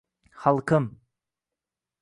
[0.41, 0.85] Xalqim